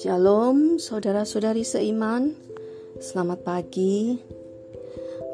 [0.00, 2.32] Shalom, saudara-saudari seiman.
[2.96, 4.16] Selamat pagi.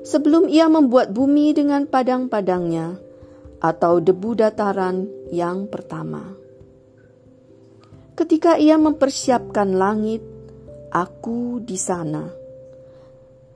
[0.03, 2.99] Sebelum ia membuat bumi dengan padang-padangnya,
[3.63, 6.35] atau debu dataran yang pertama.
[8.13, 10.19] Ketika ia mempersiapkan langit,
[10.91, 12.27] aku di sana.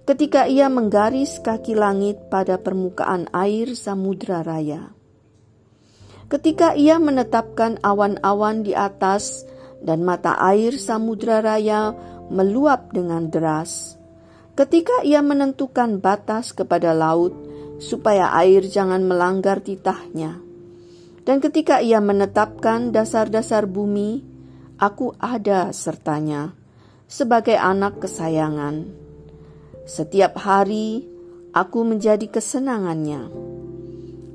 [0.08, 4.96] Ketika ia menggaris kaki langit pada permukaan air samudra raya.
[6.32, 9.44] Ketika ia menetapkan awan-awan di atas
[9.84, 11.92] dan mata air samudra raya
[12.32, 13.97] meluap dengan deras.
[14.58, 17.30] Ketika ia menentukan batas kepada laut
[17.78, 20.42] supaya air jangan melanggar titahnya.
[21.22, 24.24] Dan ketika ia menetapkan dasar-dasar bumi,
[24.82, 26.56] aku ada sertanya
[27.06, 28.88] sebagai anak kesayangan.
[29.86, 31.06] Setiap hari
[31.54, 33.30] aku menjadi kesenangannya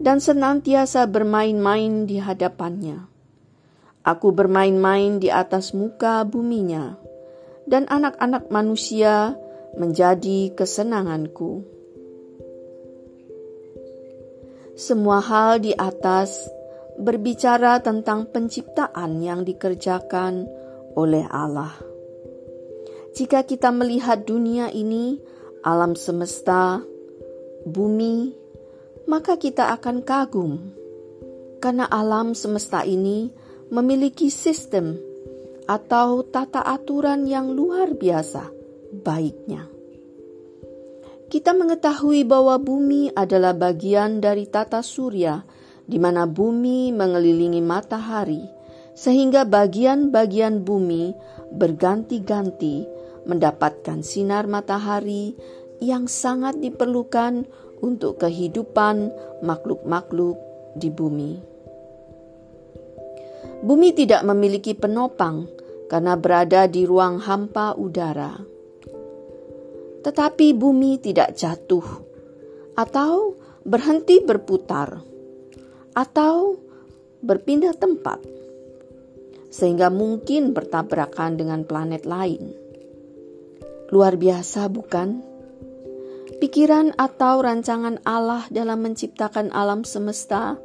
[0.03, 3.11] dan senantiasa bermain-main di hadapannya.
[4.03, 6.99] Aku bermain-main di atas muka buminya,
[7.71, 9.39] dan anak-anak manusia
[9.77, 11.65] menjadi kesenanganku.
[14.77, 16.49] Semua hal di atas
[16.97, 20.49] berbicara tentang penciptaan yang dikerjakan
[20.97, 21.73] oleh Allah.
[23.13, 25.21] Jika kita melihat dunia ini,
[25.61, 26.81] alam semesta,
[27.69, 28.33] bumi,
[29.05, 30.53] maka kita akan kagum
[31.63, 33.31] karena alam semesta ini
[33.71, 34.99] memiliki sistem
[35.71, 38.62] atau tata aturan yang luar biasa
[38.93, 39.65] baiknya.
[41.33, 45.41] Kita mengetahui bahwa bumi adalah bagian dari tata surya,
[45.89, 48.45] di mana bumi mengelilingi matahari,
[48.93, 51.17] sehingga bagian-bagian bumi
[51.57, 52.85] berganti-ganti
[53.25, 55.33] mendapatkan sinar matahari
[55.81, 57.49] yang sangat diperlukan
[57.81, 59.09] untuk kehidupan
[59.41, 60.37] makhluk-makhluk
[60.77, 61.33] di bumi.
[63.65, 65.49] Bumi tidak memiliki penopang
[65.89, 68.52] karena berada di ruang hampa udara
[70.03, 71.87] tetapi bumi tidak jatuh
[72.75, 74.99] atau berhenti berputar
[75.95, 76.59] atau
[77.23, 78.19] berpindah tempat
[79.53, 82.57] sehingga mungkin bertabrakan dengan planet lain.
[83.93, 85.21] Luar biasa, bukan?
[86.41, 90.57] Pikiran atau rancangan Allah dalam menciptakan alam semesta.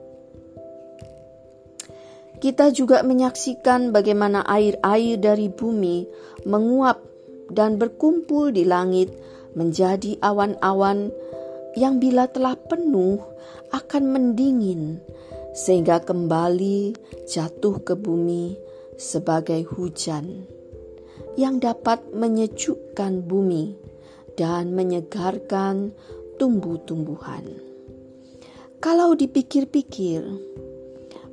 [2.39, 6.07] Kita juga menyaksikan bagaimana air-air dari bumi
[6.47, 7.03] menguap
[7.51, 9.11] dan berkumpul di langit
[9.57, 11.09] menjadi awan-awan
[11.77, 13.21] yang bila telah penuh
[13.73, 15.01] akan mendingin
[15.57, 16.93] sehingga kembali
[17.25, 18.57] jatuh ke bumi
[18.97, 20.45] sebagai hujan
[21.37, 23.77] yang dapat menyejukkan bumi
[24.37, 25.93] dan menyegarkan
[26.37, 27.61] tumbuh-tumbuhan.
[28.77, 30.21] Kalau dipikir-pikir,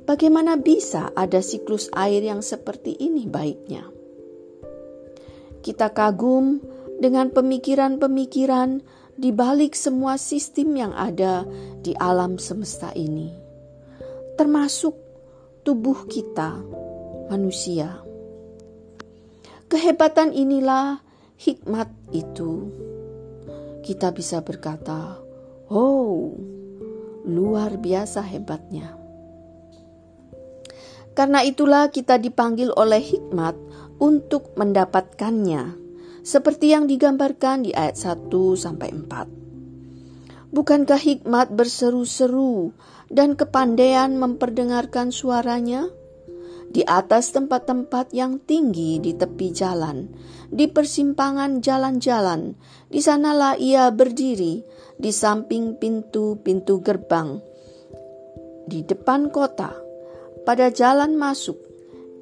[0.09, 3.94] bagaimana bisa ada siklus air yang seperti ini baiknya?
[5.65, 6.61] Kita kagum
[7.01, 8.85] dengan pemikiran-pemikiran
[9.17, 11.41] di balik semua sistem yang ada
[11.81, 13.33] di alam semesta ini,
[14.37, 14.93] termasuk
[15.65, 16.61] tubuh kita,
[17.33, 17.97] manusia.
[19.65, 21.01] Kehebatan inilah
[21.41, 22.69] hikmat itu.
[23.81, 25.17] Kita bisa berkata,
[25.73, 26.29] "Oh,
[27.25, 29.01] luar biasa hebatnya."
[31.15, 33.55] Karena itulah kita dipanggil oleh hikmat
[33.99, 35.85] untuk mendapatkannya
[36.25, 40.49] seperti yang digambarkan di ayat 1 sampai 4.
[40.55, 42.73] Bukankah hikmat berseru-seru
[43.13, 45.85] dan kepandaian memperdengarkan suaranya?
[46.65, 50.11] Di atas tempat-tempat yang tinggi di tepi jalan,
[50.51, 52.57] di persimpangan jalan-jalan,
[52.91, 54.65] di sanalah ia berdiri
[54.99, 57.39] di samping pintu-pintu gerbang.
[58.65, 59.75] Di depan kota,
[60.43, 61.64] pada jalan masuk,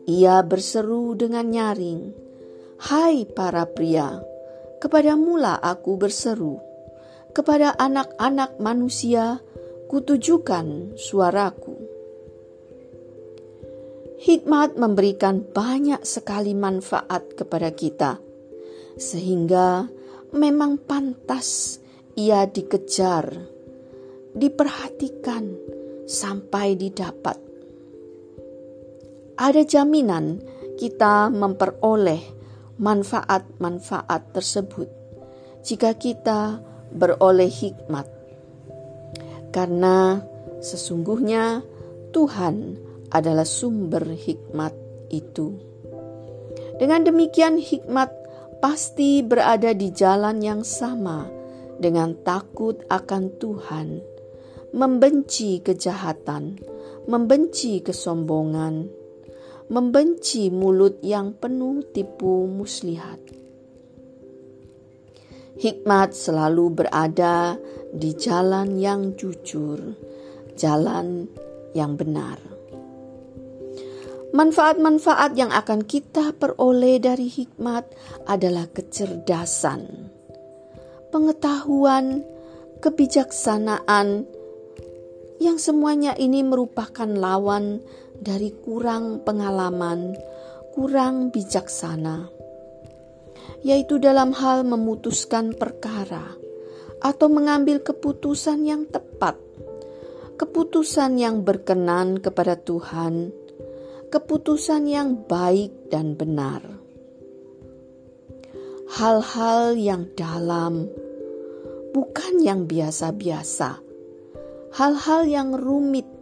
[0.04, 2.02] ia berseru dengan nyaring,
[2.84, 4.20] Hai para pria,
[4.84, 6.60] kepada mula aku berseru,
[7.32, 9.40] kepada anak-anak manusia
[9.88, 11.80] kutujukan suaraku.
[14.24, 18.20] Hikmat memberikan banyak sekali manfaat kepada kita,
[18.96, 19.88] sehingga
[20.32, 21.80] memang pantas
[22.16, 23.36] ia dikejar,
[24.32, 25.56] diperhatikan
[26.08, 27.43] sampai didapat.
[29.44, 30.40] Ada jaminan
[30.80, 32.24] kita memperoleh
[32.80, 34.88] manfaat-manfaat tersebut
[35.68, 36.64] jika kita
[36.96, 38.08] beroleh hikmat.
[39.52, 40.24] Karena
[40.64, 41.60] sesungguhnya
[42.16, 42.80] Tuhan
[43.12, 44.72] adalah sumber hikmat
[45.12, 45.60] itu.
[46.80, 48.16] Dengan demikian hikmat
[48.64, 51.28] pasti berada di jalan yang sama
[51.84, 53.88] dengan takut akan Tuhan,
[54.72, 56.64] membenci kejahatan,
[57.12, 59.03] membenci kesombongan,
[59.74, 63.18] membenci mulut yang penuh tipu muslihat.
[65.58, 67.58] Hikmat selalu berada
[67.90, 69.98] di jalan yang jujur,
[70.54, 71.26] jalan
[71.74, 72.38] yang benar.
[74.34, 77.86] Manfaat-manfaat yang akan kita peroleh dari hikmat
[78.30, 80.10] adalah kecerdasan,
[81.10, 82.22] pengetahuan,
[82.78, 84.26] kebijaksanaan,
[85.42, 87.82] yang semuanya ini merupakan lawan
[88.24, 90.16] dari kurang pengalaman,
[90.72, 92.32] kurang bijaksana,
[93.68, 96.40] yaitu dalam hal memutuskan perkara
[97.04, 99.36] atau mengambil keputusan yang tepat,
[100.40, 103.36] keputusan yang berkenan kepada Tuhan,
[104.08, 106.64] keputusan yang baik dan benar.
[108.94, 110.88] Hal-hal yang dalam,
[111.92, 113.82] bukan yang biasa-biasa,
[114.80, 116.13] hal-hal yang rumit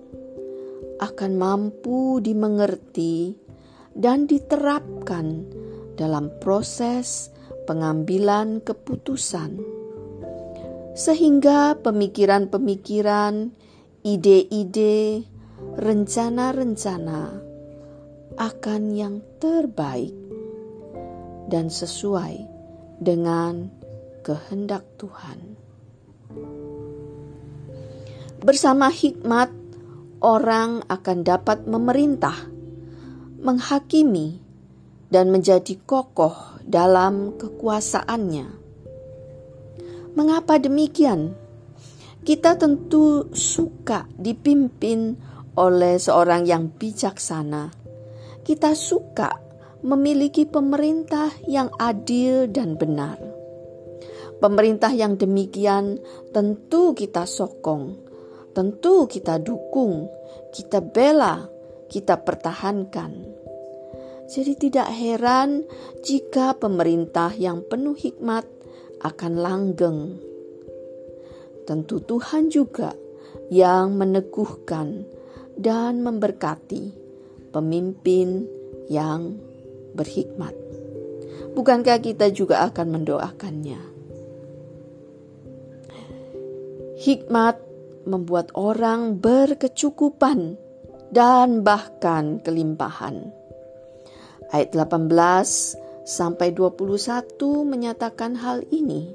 [1.01, 3.33] akan mampu dimengerti
[3.97, 5.49] dan diterapkan
[5.97, 7.33] dalam proses
[7.65, 9.59] pengambilan keputusan,
[10.93, 13.51] sehingga pemikiran-pemikiran,
[14.05, 15.25] ide-ide,
[15.77, 17.21] rencana-rencana
[18.39, 20.15] akan yang terbaik
[21.51, 22.47] dan sesuai
[23.01, 23.67] dengan
[24.23, 25.59] kehendak Tuhan.
[28.41, 29.60] Bersama hikmat
[30.21, 32.37] orang akan dapat memerintah,
[33.41, 34.37] menghakimi,
[35.09, 38.47] dan menjadi kokoh dalam kekuasaannya.
[40.13, 41.33] Mengapa demikian?
[42.21, 45.17] Kita tentu suka dipimpin
[45.57, 47.73] oleh seorang yang bijaksana.
[48.45, 49.41] Kita suka
[49.81, 53.17] memiliki pemerintah yang adil dan benar.
[54.37, 55.97] Pemerintah yang demikian
[56.29, 58.10] tentu kita sokong
[58.51, 60.07] tentu kita dukung,
[60.51, 61.47] kita bela,
[61.87, 63.11] kita pertahankan.
[64.31, 65.67] Jadi, tidak heran
[66.07, 68.47] jika pemerintah yang penuh hikmat
[69.03, 69.99] akan langgeng.
[71.67, 72.95] Tentu, Tuhan juga
[73.51, 75.03] yang meneguhkan
[75.59, 76.95] dan memberkati
[77.51, 78.47] pemimpin
[78.87, 79.35] yang
[79.91, 80.55] berhikmat.
[81.51, 83.81] Bukankah kita juga akan mendoakannya?
[87.01, 87.55] Hikmat
[88.05, 90.57] membuat orang berkecukupan
[91.11, 93.35] dan bahkan kelimpahan.
[94.51, 95.11] Ayat 18
[96.07, 99.11] sampai 21 menyatakan hal ini.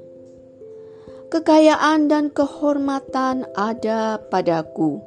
[1.27, 5.03] Kekayaan dan kehormatan ada padaku,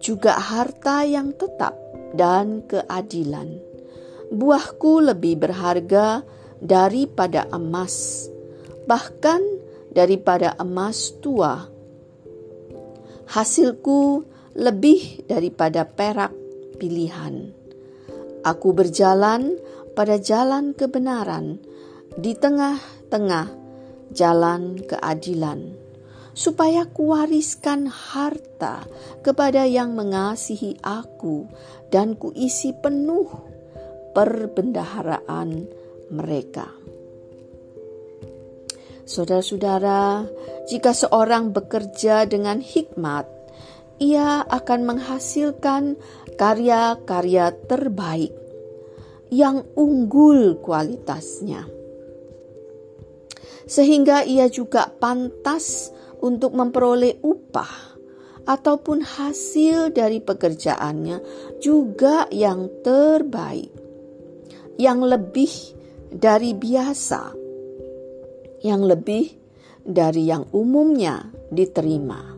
[0.00, 1.76] juga harta yang tetap
[2.16, 3.60] dan keadilan.
[4.32, 6.24] Buahku lebih berharga
[6.64, 8.26] daripada emas,
[8.88, 9.44] bahkan
[9.92, 11.73] daripada emas tua
[13.24, 14.22] Hasilku
[14.54, 16.30] lebih daripada perak
[16.78, 17.50] pilihan.
[18.44, 19.56] Aku berjalan
[19.96, 21.58] pada jalan kebenaran
[22.14, 23.48] di tengah-tengah
[24.12, 25.74] jalan keadilan,
[26.36, 28.84] supaya kuwariskan harta
[29.24, 31.48] kepada yang mengasihi aku
[31.88, 33.30] dan kuisi penuh
[34.12, 35.66] perbendaharaan
[36.12, 36.70] mereka.
[39.04, 40.24] Saudara-saudara,
[40.64, 43.28] jika seorang bekerja dengan hikmat,
[44.00, 46.00] ia akan menghasilkan
[46.40, 48.32] karya-karya terbaik
[49.28, 51.68] yang unggul kualitasnya,
[53.68, 55.92] sehingga ia juga pantas
[56.24, 58.00] untuk memperoleh upah
[58.48, 61.20] ataupun hasil dari pekerjaannya
[61.60, 63.68] juga yang terbaik,
[64.80, 65.52] yang lebih
[66.08, 67.43] dari biasa
[68.64, 69.36] yang lebih
[69.84, 72.32] dari yang umumnya diterima.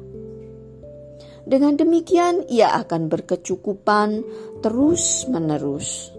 [1.46, 4.26] Dengan demikian, ia akan berkecukupan
[4.66, 6.10] terus-menerus,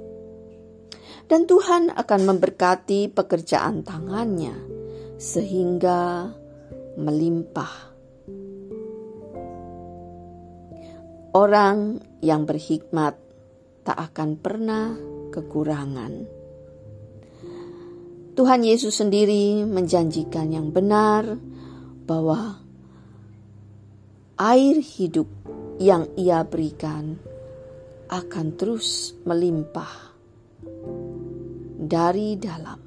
[1.28, 4.56] dan Tuhan akan memberkati pekerjaan tangannya
[5.20, 6.32] sehingga
[6.96, 7.92] melimpah.
[11.36, 13.20] Orang yang berhikmat
[13.84, 14.96] tak akan pernah
[15.36, 16.37] kekurangan.
[18.38, 21.42] Tuhan Yesus sendiri menjanjikan yang benar
[22.06, 22.62] bahwa
[24.38, 25.26] air hidup
[25.82, 27.18] yang Ia berikan
[28.14, 30.14] akan terus melimpah
[31.82, 32.78] dari dalam.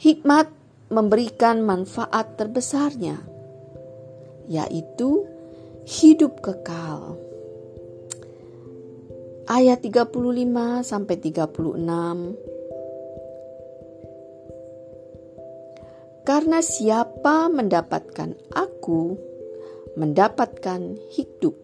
[0.00, 0.48] Hikmat
[0.88, 3.20] memberikan manfaat terbesarnya,
[4.48, 5.28] yaitu
[5.84, 7.20] hidup kekal.
[9.44, 10.08] Ayat 35
[10.88, 12.49] sampai 36
[16.20, 19.16] Karena siapa mendapatkan aku,
[19.96, 21.56] mendapatkan hidup.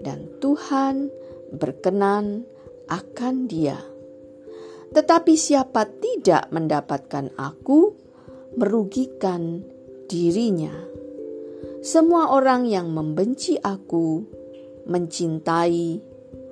[0.00, 1.12] Dan Tuhan
[1.52, 2.48] berkenan
[2.88, 3.76] akan dia.
[4.90, 7.94] Tetapi siapa tidak mendapatkan aku,
[8.58, 9.62] merugikan
[10.10, 10.74] dirinya.
[11.80, 14.24] Semua orang yang membenci aku
[14.90, 16.02] mencintai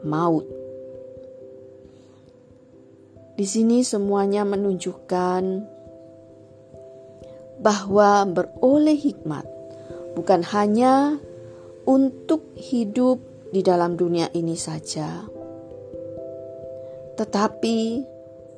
[0.06, 0.46] maut.
[3.34, 5.42] Di sini semuanya menunjukkan
[7.58, 9.46] bahwa beroleh hikmat
[10.14, 11.18] bukan hanya
[11.86, 15.24] untuk hidup di dalam dunia ini saja,
[17.16, 18.04] tetapi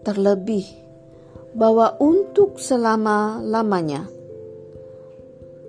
[0.02, 0.66] terlebih
[1.54, 4.06] bahwa untuk selama-lamanya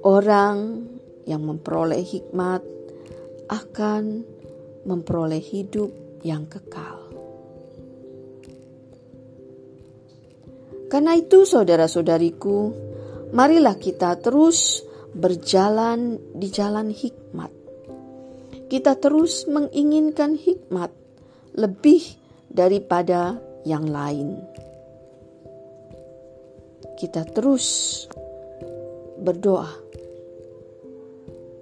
[0.01, 0.85] orang
[1.25, 2.65] yang memperoleh hikmat
[3.50, 4.25] akan
[4.85, 5.93] memperoleh hidup
[6.25, 7.01] yang kekal.
[10.91, 12.90] Karena itu, saudara-saudariku,
[13.31, 17.51] marilah kita terus berjalan di jalan hikmat.
[18.71, 20.91] Kita terus menginginkan hikmat
[21.59, 22.15] lebih
[22.47, 23.35] daripada
[23.67, 24.39] yang lain.
[26.95, 28.07] Kita terus
[29.19, 29.67] berdoa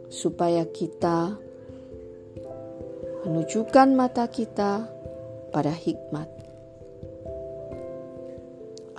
[0.09, 1.33] supaya kita
[3.25, 4.85] menunjukkan mata kita
[5.49, 6.29] pada hikmat.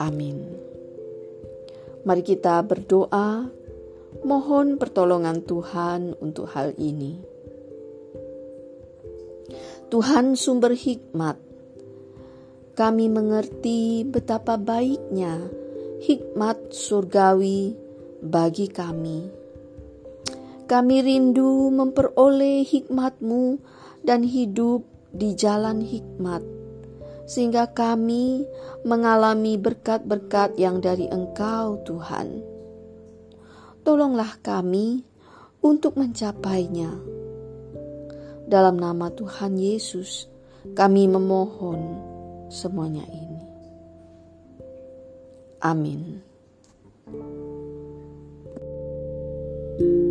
[0.00, 0.69] Amin.
[2.00, 3.45] Mari kita berdoa,
[4.25, 7.21] mohon pertolongan Tuhan untuk hal ini.
[9.92, 11.37] Tuhan sumber hikmat,
[12.73, 15.45] kami mengerti betapa baiknya
[16.00, 17.76] hikmat surgawi
[18.25, 19.28] bagi kami.
[20.64, 23.45] Kami rindu memperoleh hikmat-Mu
[24.07, 26.60] dan hidup di jalan hikmat
[27.30, 28.42] sehingga kami
[28.82, 32.42] mengalami berkat-berkat yang dari Engkau, Tuhan.
[33.87, 35.06] Tolonglah kami
[35.62, 36.90] untuk mencapainya.
[38.50, 40.26] Dalam nama Tuhan Yesus,
[40.75, 41.78] kami memohon
[42.50, 43.46] semuanya ini.
[45.62, 46.18] Amin.
[49.80, 50.10] thank you